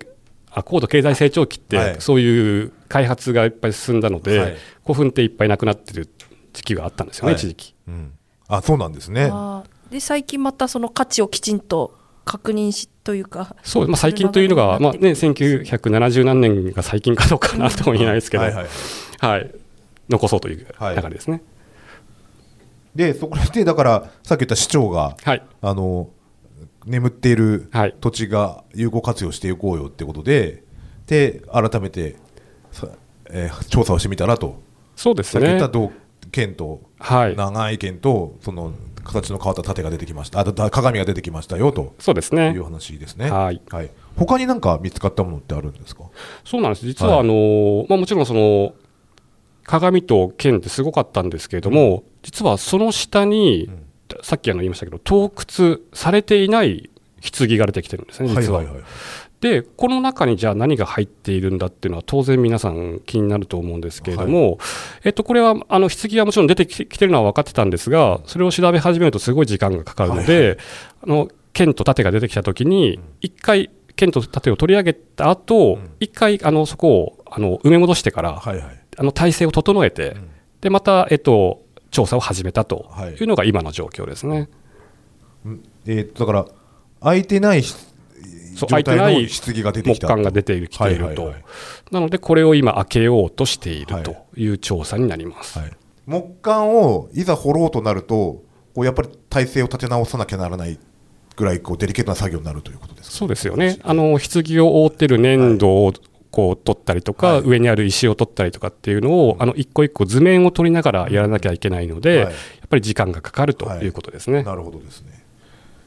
[0.51, 1.95] あ高度経済成長期って、はい。
[1.99, 4.57] そういう開発がいっぱい進んだので、はい。
[4.83, 6.09] 古墳っていっぱいなくなってる
[6.53, 7.35] 時期があったんですよね、はい。
[7.35, 7.75] 一時期。
[7.87, 8.13] うん。
[8.47, 9.31] あそうなんですね。
[9.91, 13.55] で最近またその価値をきちんと確認しというか。
[13.63, 18.67] そうまあ、最近というのが、まあね、1970何年が最近かどうかなとも言えないですけど、ははいい。
[19.25, 19.55] はい。
[20.09, 20.95] 残そうというはい。
[20.97, 21.41] 流れですね。
[22.95, 26.09] でそこでだからさっき言った市長がはい、あの
[26.85, 27.95] 眠っているはい。
[28.01, 30.63] 土地が有効活用していこうよってことで
[31.05, 32.17] で改めて、
[32.73, 32.89] さ
[33.29, 34.61] えー調査をしてみたらと。
[34.97, 35.45] そうですね。
[35.45, 35.69] さっき言った。
[35.69, 35.91] 銅
[36.29, 38.73] 剣とはい、長い剣とその
[39.07, 40.39] 形の変わった盾が出てきました。
[40.39, 41.95] あだ鏡が出てきましたよと。
[41.99, 42.51] そうですね。
[42.51, 42.63] いう。
[42.63, 43.31] 話ですね。
[43.31, 43.61] はい。
[43.69, 46.03] はい、他に何か見つかったものってあるんですか？
[46.45, 46.85] そうなんです。
[46.85, 48.73] 実は、あのまあ、もちろんその、
[49.63, 53.69] 鏡と剣ってすごかったんですけれども、実はその下に、
[54.23, 56.89] さっきあの言いましたけど、盗掘されていない
[57.21, 58.59] 棺が出てきてるんですね、実は。
[58.59, 58.83] はいはいはい
[59.41, 64.57] で、この中にじゃあ何が入っているんだっていうのは当然皆さん気になると思うんですけれども、
[65.03, 70.55] えっと、これは、あの、棺がもちろん出てきてるのは分かってたんですが、それを調べ始めるとすごい時間がかかるので、はいは
[71.03, 78.65] あの、剣と盾が出てきたときに、一回、剣と盾を取り上げた後、一回、あの、そこを、あの、埋め戻してから、はいはい。
[78.97, 80.17] あの、体制を整えて、
[80.61, 83.13] で、また、えっと、調査を始めたとはい。
[83.13, 84.49] いうのが今の状況ですね。
[85.45, 85.63] うん。
[85.85, 86.45] えーっとだから
[86.99, 87.63] 空いてない
[88.57, 91.43] しそう状態の空いてない棺が出てきた木簡が出てきていると、はいはいはい
[91.89, 95.71] なのでこれを今開けようとしているという調査になります、はい、
[96.05, 98.43] 木簡をいざ掘ろうとなると
[98.75, 100.77] こうやっぱり体勢を立て直さなきゃならない
[101.37, 103.15] ぐらいこうデリケートな作業になるということですか？
[103.15, 103.79] そうですよね。
[103.83, 105.93] あの棺を覆ってる粘土を
[106.29, 107.43] こう取ったりとか、はい。
[107.45, 112.25] 上にある石を取ったりとかっていうのを、あの一個一個図面を取りながらやらなきゃいけないので、はい。
[112.25, 112.29] や
[112.65, 115.16] っぱり時間がかかるということですね、なるほどですね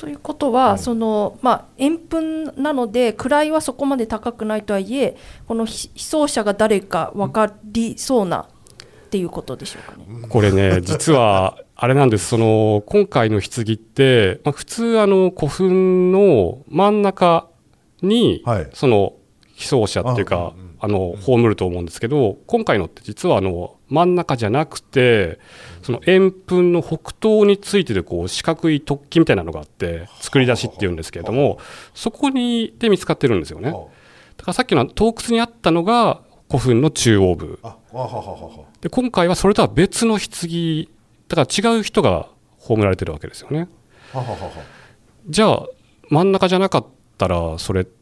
[0.01, 5.15] ということは、そのまあ、円墳なので位はそこまで高くないとはいえ
[5.47, 8.47] この被被葬者が誰か分かりそうなっ
[9.11, 10.07] ていうことでしょうかね。
[10.27, 17.49] これね、 実は、あれなんです、その、今回の棺って、まあ、普通、あの、古墳の真ん中
[18.01, 18.71] に、はい。
[18.73, 19.13] その、
[19.61, 25.39] 被葬者っていうか、あの、葬ると思うんですけど、今回のって実は、あの、真ん中じゃなくて、
[25.83, 31.59] その円墳の北東についてる、こう、四角い突起みたいなのがあって、作り出しっていうんですけれども、
[31.95, 33.71] そこに、で見つかってるんですよね。
[33.71, 33.87] だか
[34.47, 37.59] らさっきの洞窟にあったのが、古墳の中央部。
[38.81, 40.89] で今回はそれとは別の棺
[41.29, 43.69] だから違う人が葬られてるわけですよね。
[45.29, 45.67] じゃあ
[46.09, 46.87] 真ん中じゃなかっ
[47.19, 48.00] たらそれって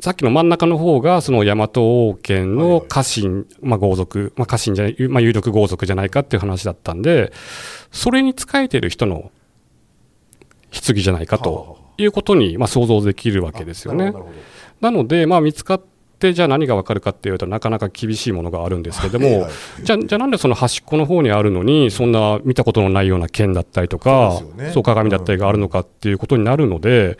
[0.00, 7.32] さっきの真ん中の方がその大和王権の家臣、まあ、豪族、まあ、家臣じゃない、まあ、有力豪族じゃないかっていう話だったんで
[7.90, 9.32] それに仕えてる人の
[10.70, 14.12] 棺じゃないかということに、まあ、想像できるわけですよね。
[14.80, 15.82] なので、まあ、見つかっ
[16.18, 19.50] て、じゃあ何がわかるかっていうとなかなか厳しいものがあるんですけども、はいはい。
[19.82, 24.70] じゃあ、じゃあなんでその端っこの方にあるのに、そんな見たことのないような剣だったりとか、そうね。
[24.72, 27.18] そう鏡だったりがあるのかっていうことになるので、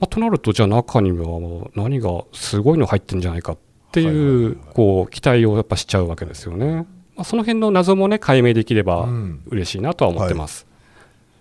[0.00, 3.58] まあ、となると、じゃあ中には何がすごいの入ってるんじゃないかっ
[3.92, 6.86] ていう、はいはいはいこう、期待をやっぱしちゃうわけですよね。
[7.16, 9.40] まあ、その辺の謎もね、解明できればうん。
[9.48, 10.66] 嬉しいなとは思ってます。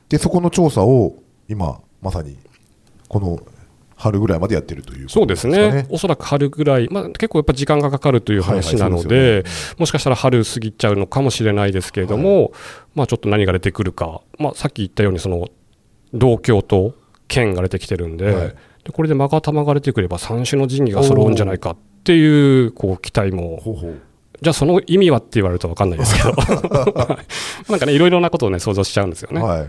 [0.10, 1.16] でそこの調査を
[1.50, 2.38] 今まさに
[3.08, 3.40] この
[3.96, 12.52] 春ぐらいまでやってるということそうですね、おそらく春ぐらい、まあ、結構やっぱ時間がかかるという話なので、はいはいですよもしかしたら春過ぎちゃうのかもしれないですけれども、
[12.94, 15.50] まあ、ちょっと何が出てくるか、まあ、さっき言ったように、その
[16.14, 16.96] 銅鏡と
[17.28, 18.56] 剣が出てきてるんで、はい。
[18.84, 24.02] でこれで勾玉が出てくれば、三種の神器が揃うんじゃないかっていうこう期待も、ほうほう。
[24.42, 26.34] じゃあ、その意味はって言われると分かんないですけど、
[27.70, 29.42] なんかね、いろいろなことをね、想像しちゃうんですよね。
[29.42, 29.68] はい、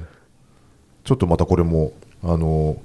[1.05, 2.77] ちょっとまたこれもあの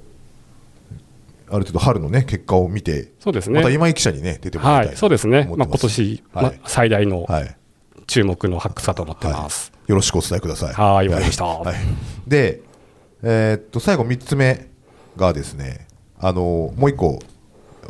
[1.51, 3.59] ある程度春のね結果を見て、そうですね。
[3.59, 6.45] また今井記者にね出てもらいたいはい、そうですね、まあ、今年、はい。
[6.45, 7.57] まあ、最大のはい。
[8.07, 9.71] 注目の発掘だと思ってます。
[9.87, 10.73] よろしくお伝えください。
[10.73, 11.45] はいわかりました。
[11.45, 11.75] はい。
[12.27, 12.61] で、
[13.23, 14.67] えーっと最後3つ目
[15.15, 15.87] がですね、
[16.19, 17.19] あのもう一個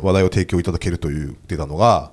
[0.00, 2.12] 話題を提供いただけるという出たのが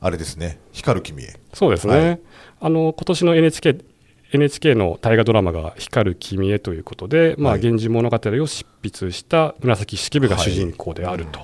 [0.00, 1.34] あれですね、光る君へ。
[1.52, 2.20] そうですね、はい。
[2.60, 3.84] あの今年の NHK,
[4.32, 11.40] NHK の大河ドラマが「光る君へ」ということで、まあ、はい源氏物語を執筆した紫式部が主人公であると。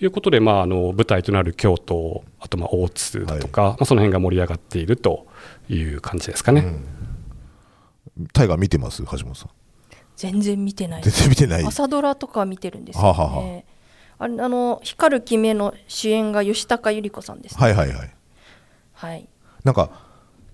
[0.00, 0.06] い。
[0.06, 5.26] うことで、まあ、あの舞台となる京都、あとまあ大津だとか、まあ、その辺が盛り上がっていると
[5.68, 6.76] いう感じですかね。
[8.32, 9.02] タイガー見てます？
[9.04, 9.50] 橋本さん。
[10.16, 11.02] 全然見てない。
[11.02, 11.64] 全然見てない。
[11.64, 13.08] 朝ドラとか見てるんですよね。
[13.10, 13.46] はあはあはあ。
[13.46, 13.64] れ
[14.20, 17.60] あの光る君の主演が吉高由里子さんです、ね。
[17.60, 18.14] はいはいはい。
[18.94, 19.28] はい。
[19.62, 20.07] なんか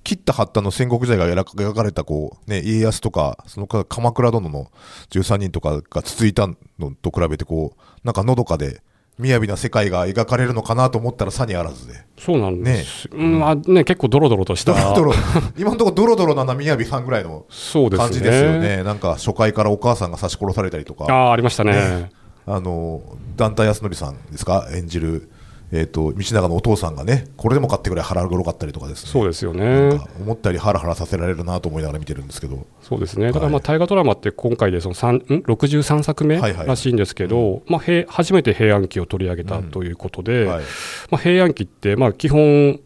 [0.04, 4.70] 切った張ったの戦国時代が描かれたこう、ね、家康とかそのか鎌倉殿の
[5.10, 6.56] 13人とかが続いたの
[7.02, 8.82] と比べてこうなんかのどかで
[9.18, 12.04] 雅な世界が描かれるのかなと思ったらさにあらずで。
[12.18, 14.74] そうなんです、うんまあね、結構ドロドロとした。
[14.94, 15.42] ドロドロ。
[15.56, 18.04] 今のところドロドロなのは雅さんぐらいのそうですね。
[18.04, 18.82] 感じですよね。
[18.82, 21.06] なんか初回からお母さんが刺し殺されたりとか。
[21.08, 21.72] ああありましたね。
[21.72, 22.12] ね。
[22.46, 23.02] あの
[23.36, 24.68] 団体康則さんですか？
[24.72, 25.30] 演じる、
[25.76, 29.10] えー、と道長のお父さんがねこれでもかってぐらい腹黒かったりとかですね。
[29.10, 30.00] そうですよね。
[30.20, 32.64] 思ったよりハラハラさせられるなと思いながら見てるんですけど。
[32.80, 33.32] そうですね。
[33.32, 40.64] だからまあはい大河ドラマって今回でその3ん63作目はいはいらしいんですけど、まあ、平初めて平安期を取り上げたということで、はい。
[41.10, 42.78] まあ、平安期ってまあ基本、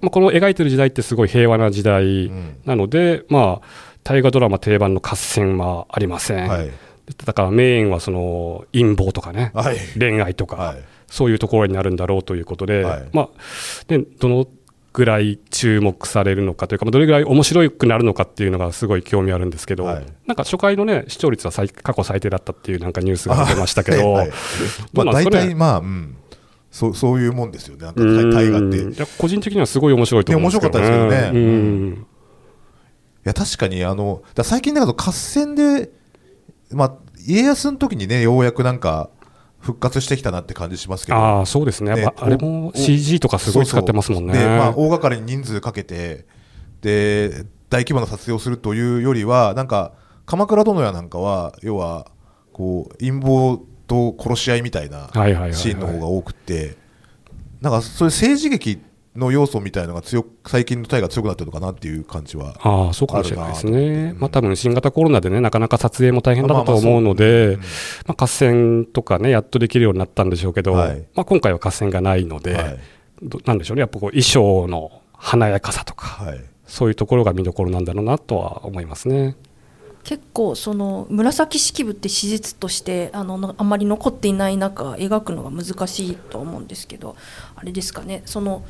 [0.00, 2.56] まあ、この描いてる時代ってすごい平和な時代ん。
[2.64, 3.66] なので、まあ、
[4.02, 6.70] 大河ドラマ定番の合戦はありません、はい。
[7.26, 9.76] だからメインはその陰謀とかね、はい。
[9.98, 13.08] 恋愛とか、はいそういうところになるんだろうということで、はい。
[13.12, 13.28] まあ
[13.88, 14.48] ね、どの
[14.92, 20.06] ぐらい注目されるのかというか、まあどれぐらい面白くなるのかっていうのがすごい興味あるんですけど、はい。
[20.26, 24.36] なんか初回のね、視聴率は最過去最低だったっていうなんかニュースが出ましたけど、はいはい。
[24.92, 26.16] まあ、大体まあ、うん、
[26.72, 27.84] そうそういうもんですよね。
[27.84, 28.30] なんかうん。
[28.30, 28.76] 大河って。
[28.78, 30.78] いいや個人的にはすごい面白いと思うんですけど。
[30.80, 30.82] ね。
[30.82, 31.40] いや面白かったですけどね。
[31.40, 32.06] うん。
[33.24, 35.90] や確かにあの最近だと合戦で、
[36.70, 36.94] まあ、
[37.26, 39.10] 家康の時にねようやくなんか
[39.64, 41.94] 復活してきたなって感じしますけどああ、そうですね。
[41.94, 44.34] ねあれも CG とかすごい使ってますもんね。
[44.34, 46.26] そうそうでまあ、大掛かりに人数かけて
[46.82, 49.94] で大規模な撮影をするというよりはなんか
[50.26, 52.10] 鎌倉殿やなんかは要は
[52.52, 56.76] こう陰謀と殺し合いみたいなシーンの方が多くて
[57.62, 58.82] なんかそういう政治劇
[59.16, 63.72] の要素みたいのが強く最近の大が強くなってるのかなっていう感じはああ、そうかもしれないですね。
[63.72, 67.58] あるなと思ってまあ多分新型コロナでね、なかなか撮影も大変だったと思うので、
[68.06, 71.04] まあ合戦とかね、やっとできるようになったんでしょうけど、はい。
[71.14, 72.78] まあ今回は合戦がないので、はい。
[73.22, 76.40] どなんでしょうね、やっぱこう衣装の華やかさとか、はい。
[76.66, 79.36] そういうところが見どころなんだろうなとは思いますね。
[80.02, 87.16] 結構その紫式部って史実としてあののあまり残っていない中描くのが難しいと思うんですけど
[87.56, 88.22] あれですかね。
[88.26, 88.64] その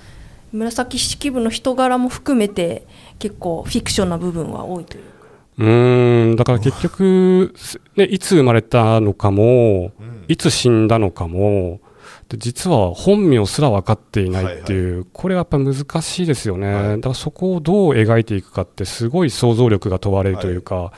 [0.54, 2.86] 紫式部の人柄も含めて
[3.18, 5.10] 結構フィクションな部分は多いというか。
[5.58, 9.92] うーん、だから結局、すね、いつ生まれたのかも、
[10.28, 11.80] いつ死んだのかも、
[12.28, 16.96] で実は本名すら分かっていないっていう、これはやっぱ難しいですよね、はい。
[16.96, 20.92] だからそこをどう描いていくかって、すごい想像力が問われるというか、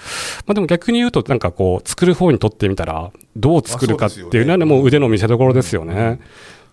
[0.46, 6.20] まあ、でも逆に言うと、なんかこう、作る方にとってみたら、どう作るかっていうのは、ねもう腕の見せ所ですよね。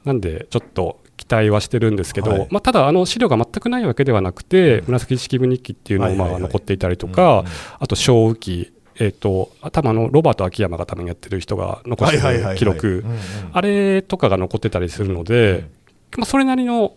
[0.06, 2.47] なんで、ちょっと期待はしてるんですけど、はい。
[2.49, 6.43] まあ、ただ、あの資料が全くないわけではなくて、紫式部日記っていうのもまはいはいはい。
[6.43, 7.45] あ残っていたりとか、うんうん
[7.80, 12.54] あと小雨記、えー、と多分あのロバート秋山が多分やってる人が残してはいはいはいはい。
[12.54, 13.04] る記録。
[13.06, 13.19] うんうん。
[13.52, 15.69] あれとかが残ってたりするので、
[16.17, 16.95] まあ、それなりの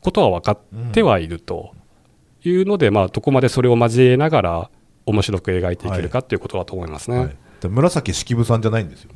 [0.00, 0.58] ことは分かっ
[0.92, 1.74] てはいると
[2.44, 4.70] いうので、まあ、どこまでそれを交えながら
[5.04, 7.18] 面白く描いていけるかっていうことだと思いますね。
[7.18, 7.36] はい。
[7.60, 9.12] で紫式部さんじゃないんですよ。
[9.14, 9.15] ね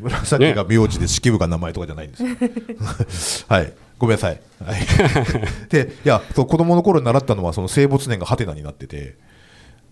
[0.00, 3.46] 紫が名字で式部が名前とかじゃないんですよ。
[3.54, 3.72] はい。
[3.98, 4.80] ごめんなさい、はい、
[5.70, 9.16] でいやそう子供の頃に習ったのはその生没年がハテナになってて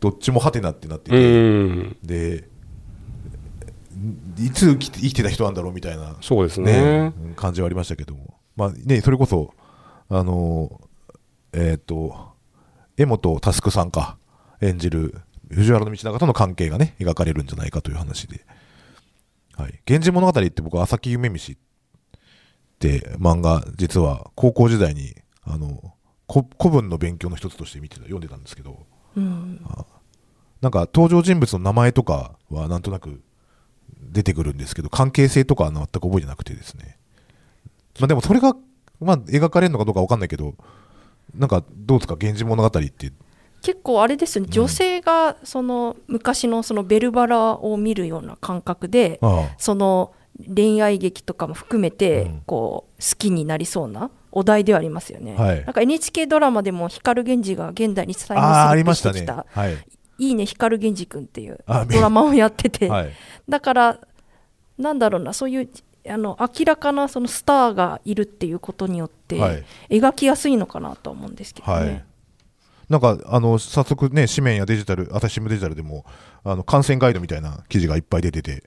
[0.00, 1.96] どっちもハテナってなってうてん。
[2.02, 2.48] で
[4.38, 7.12] いつ生きて生きてた人なんだろうみたいなそうですね。
[7.16, 9.54] うん感じはありましたけども、まあね、それこそ、
[10.08, 10.80] あの
[11.52, 12.32] えっ、と、
[12.96, 14.16] 江本佑さんか、
[14.60, 18.44] 演じる藤原道長との関係がね、描かれるんじゃないかという話で、
[19.56, 21.56] はい、源氏物語って僕、朝木夢見しっ
[22.78, 25.94] て漫画、実は高校時代に、あの、
[26.26, 28.86] こ古文の勉強の一つとして見てた読んでたんですけど、
[29.16, 29.64] うん
[30.62, 33.20] なんか登場人物の名前とかはなんとなく
[34.00, 36.98] 出てくるんですけど、関係性とかは全く覚えてなくてですね。
[37.98, 38.54] まあでもそれが、
[39.00, 40.54] まあ描かれるのかどうかわかんないけど、
[41.34, 43.12] なんかどうですか、源氏物語って。
[43.62, 50.12] 結構あれですよね女性がその昔のそのベルバラを見るような感覚であその
[50.54, 55.36] 恋愛劇とかも含めうてんこう好きになりそうなお題ではありますよね。
[55.36, 59.76] はいなんか NHK ドラマでも光源氏が現代に再現ましてきたはい。
[60.18, 63.10] 「いいね光源氏くん」っていうあドラマをやってて、はい。
[63.48, 63.98] だから
[64.78, 65.68] なんだろうなそういう
[66.08, 72.04] あの明らかなそのスターがいるっていうことによって、はい描きやすいのかなとは思うんですけどね。
[72.92, 76.04] なんか、あの、早速ね、紙面やデジタル、朝日新聞デジタルでも、
[76.44, 78.64] あの、感染ガイドみたいな記事がいっぱい出てて、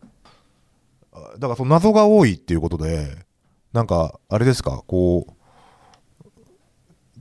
[1.38, 3.20] だからその謎が多いっていうことで、
[3.72, 6.30] なんか、あれですか、こう、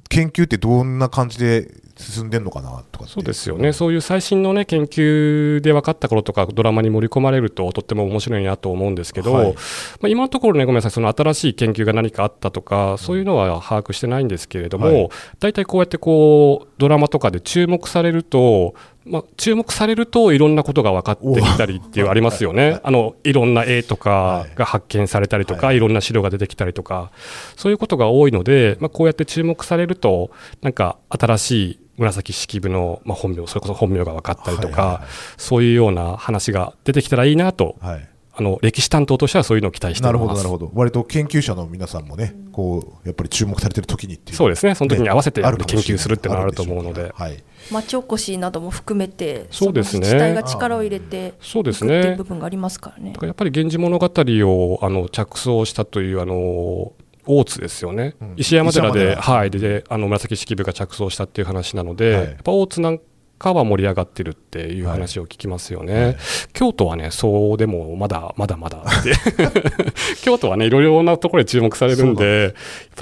[0.08, 9.52] 研究ってどんな感じで進んでんのかなとかそうですよね、そういう最新の、ね、研究で分かったこととか、ドラマに盛り込まれると、とっても面白いなと思うんですけど、はい。
[9.52, 9.58] ま
[10.04, 15.08] あ、今のところね、ごめんなさい、その新しい研究が何かあったとか、そういうのは把握してないんですけれども、はい。
[15.38, 18.74] 大体こうやってこうドラマとかで注目されると、
[19.06, 25.78] まあ、注目されるといろんなことが分かってきたりっていうありますよね、あのいろんな絵とかが発見されたりとか、、はい。
[25.78, 27.10] ろんな資料が出てきたりとか、
[27.56, 30.30] そういうことが多いので、まあ、こうやって注目されると、
[30.62, 35.02] なんか新しい紫式部の、まあ、本名、それこそ本名が分かったりとか、
[35.36, 38.08] そういうような話が出てきたらいいなと、はい。
[38.36, 40.12] あの歴史担当としてはそういうのを期待しています。
[40.12, 40.70] なるほど、なるほど。
[40.74, 44.36] 割と研究者の皆さんもね、こう、やっぱり注目されてる時にっていう。
[44.36, 47.12] そうですね、その時に合わせてね研究するっていうのはあると思うので。
[47.14, 47.42] はい。
[47.70, 53.16] 町おこしなども含めて、そうですね自治体が力を入れてそうですいくっていうね部分がありますからねだ。
[53.16, 56.92] からやっぱり源氏物語をあの着想したというあの
[57.26, 63.04] 大津ですよね、うん石山寺ではい、であの紫式部が着想したっていう話なので、はいやっぱ大津なんか
[63.52, 66.16] は盛り上がってるっていう話を聞きますよね、はい。
[66.52, 69.12] 京都はね、そうでもまだまだまだって、
[70.22, 72.54] 京都はね、いろいろなところで注目されるんで、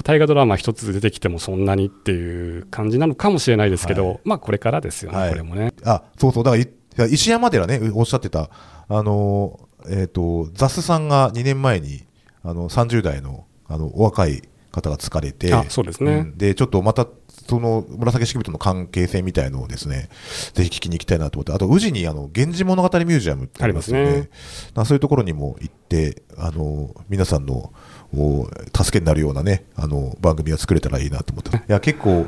[0.03, 4.19] 大河ドラマ一つ出てきてもそんなにっていう感じなのかもしれないですけど、はい。
[4.25, 5.29] まあこれからですよね、はい。
[5.29, 5.73] これもね。
[5.85, 6.57] あ、そうそう、だか
[6.97, 8.49] ら石山寺ね、おっしゃってた、
[8.89, 12.05] あのー、えっ、と、ザスさんが2年前に、
[12.43, 16.21] あの、30代の、あの、お若い方が疲れて、あそうですね。
[16.21, 16.37] ん。
[16.37, 17.07] で、ちょっとまた、
[17.47, 20.09] その、紫式部との関係性みたいのをですね、
[20.53, 24.11] ぜひ聞きに行きたいなと思って、あと、宇治に、あの、源氏物語ミュージアムってありますよね。
[24.11, 24.29] ね
[24.75, 27.71] まあそういうところにも行って、あの、皆さんの、
[28.15, 31.57] お助けになるようなね、あの、番組が作れたらいいなと思って。
[31.57, 32.27] いや、結構、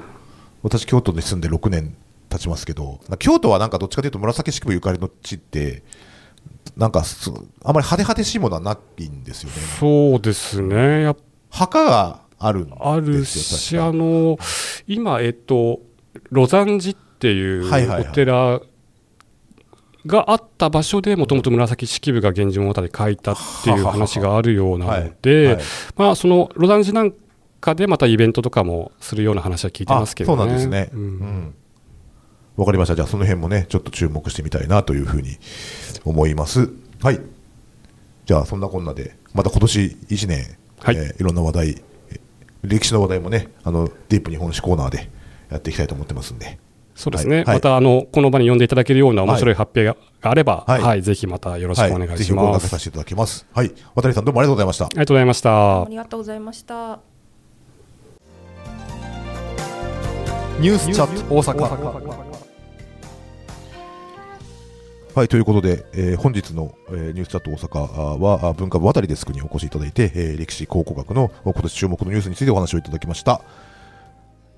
[0.64, 1.96] 私、京都に住んで6年
[2.30, 5.84] 経ちますけど、京都はなんかどっちかというと紫式部ゆかりの地って、
[6.76, 7.32] なんかそ
[7.64, 9.56] あまり派手派手しいものはないんですよね。
[9.80, 11.18] そうですねやっ
[11.50, 14.38] 墓があるんですよあるし、あの
[14.88, 15.80] 今、えっと、
[16.32, 18.62] ロザン寺っていうお寺
[20.06, 25.58] があった場所でもともと紫式部が源氏物語書いたっていう話があるようなのでい、
[25.96, 27.14] まあ、そのロザン寺なん
[27.66, 30.36] かでまたイベントとかもするような話は聞いてますけどね。
[30.36, 30.90] あそうなんですね。
[30.94, 31.56] ううんん。
[32.58, 32.96] わかりました。
[32.96, 35.38] じゃあ、その辺もね、ちょっと注目してみたいなというふうに
[36.06, 36.70] 思います。
[37.02, 37.20] はい。
[38.26, 39.80] じゃあ、そんなこんなで、また今年
[40.10, 41.76] 1年、はいえーいろんな話題、え
[42.64, 45.10] 歴史の話題もね、あの、ディープ日本史コーナーで
[45.50, 46.58] やっていきたいと思ってますんで。
[46.96, 49.98] そうですね、はいはいまたあのこの場に呼んでいただけるような面白い発表が
[50.32, 52.48] あれば、ははいいぜひまたよろしくお願はい、します。
[52.48, 53.46] 掛けさせていただきます。
[53.54, 53.74] はい。
[53.96, 54.90] 渡さんどうもありがとうございましたあ。
[54.94, 55.88] りがとうございましたあ。
[55.90, 57.00] りがとうございました。
[60.62, 62.25] ニュースチャット大阪
[65.16, 73.40] はい、ということで、えー本日の、えーニュースチャット大阪はあ文化部渡りデスクにお越しいただいて、えー歴史考古学の今年注目のニュースについてお話をいただきました。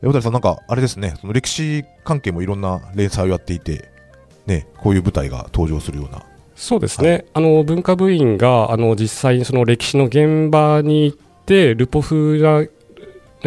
[0.01, 3.91] えー渡りさん、なんかあれですね、その歴史関係もいろんな連載をやっていて、
[4.47, 6.24] ね、こういう舞台が登場するような。
[6.55, 12.66] そうですね、あの文化部員があの実際にその歴史の現場に行ってルポ風な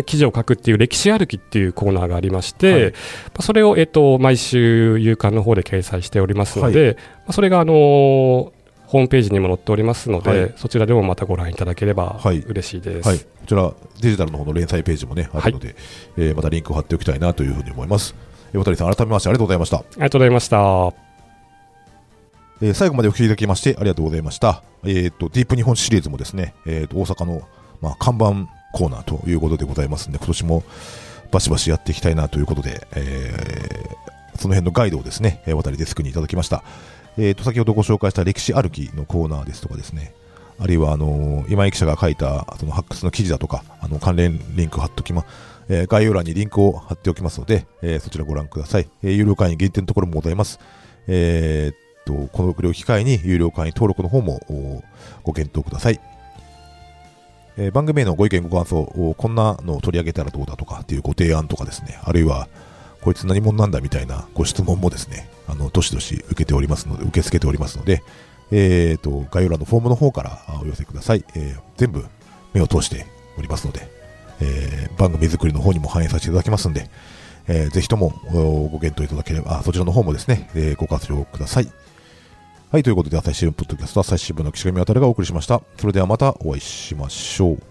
[0.02, 2.90] 記事を書くっていう歴史歩きっていうコーナーがありまして、はいま
[3.38, 7.72] あそれを、えっと、毎週夕刊の方で掲載しておりますので、まあそれがあの
[8.90, 13.08] ホームページにも載っておりますので、はいそちらでもまたご覧いただければはい嬉しいです。
[13.08, 15.76] はい、こちらデジタルの方の連載ページもね、あるので、
[16.16, 18.14] えーまたリンクを貼っておきたいなというふうに思います。
[18.52, 19.76] えー渡りさん、改めましてありがとうございました。
[19.76, 20.56] ありがとうございました。
[22.62, 24.62] えー最後までお聞きいただきましてありがとうございました。
[24.84, 27.42] えっ、と、ディープ日本シリーズもですね、えーと、大阪の、
[27.80, 30.62] まあ、看板コーナーということでございますので、今年も
[31.30, 34.10] バシバシやっていきたいなということで、えー
[34.40, 36.64] その辺のガイドをですね、渡りデスクにいただきました。
[37.18, 40.14] えっ、と、先ほどご紹介した歴史歩きのコーナーですとかですね、
[40.58, 45.26] あるいは、あのー今井記者が書いた、その発掘の記事だとか、あの、関連リンク貼っておきま、
[45.68, 48.88] え概要欄にリンクを貼っておきますので、えーそちらご覧ください。
[49.02, 50.58] えー有料会員限定のところもございます。
[51.06, 54.40] えーっと、このを機会に有料会員登録の方も
[55.22, 56.00] ご検討ください。
[57.60, 62.48] え番組へのご意見ご感想、おこんなのを取り上げたらどうだとかっていうご提案とかですね、あるいは、
[63.02, 68.02] こいつ何者なんだみたいなご質問もですね、あの、どしどし受けておりますので、受け付けておりますので、
[68.50, 71.24] えーっと、概要欄のフォームの方からお寄せください。
[71.34, 72.04] えー全部
[72.52, 73.06] 目を通して
[73.38, 73.88] おりますので、
[74.40, 76.90] えー番組作りの方にも反映させていただきますので、
[77.46, 78.10] えーぜひとも
[78.70, 81.70] ご検討いただければ、そちらの方もですね、えーご活用ください。
[82.72, 85.60] はい、ということで、朝日新聞ポッドキャスト、朝日新聞の岸上渉がお送りしました。
[85.76, 87.69] それではまたお会いしましょう。